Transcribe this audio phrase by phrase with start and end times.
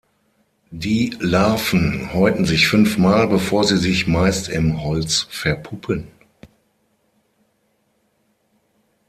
[0.71, 6.07] Die Larven häuten sich fünfmal, bevor sie sich meist im Holz verpuppen.